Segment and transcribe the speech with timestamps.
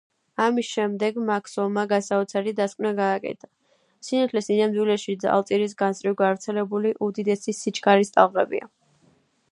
[0.43, 3.51] ამის შემდეგ მაქსველმა გასაოცარი დასკვნა გააკეთა:
[4.09, 8.71] სინათლე, სინამდვილეში ძალწირის გასწვრივ გავრცელებული უდიდესი სიჩქარის ტალღებია.